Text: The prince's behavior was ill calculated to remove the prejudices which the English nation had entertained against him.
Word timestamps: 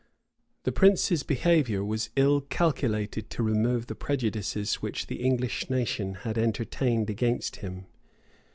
The 0.63 0.71
prince's 0.71 1.21
behavior 1.21 1.85
was 1.85 2.09
ill 2.15 2.41
calculated 2.41 3.29
to 3.29 3.43
remove 3.43 3.85
the 3.85 3.93
prejudices 3.93 4.81
which 4.81 5.05
the 5.05 5.21
English 5.21 5.69
nation 5.69 6.15
had 6.25 6.39
entertained 6.39 7.11
against 7.11 7.57
him. 7.57 7.85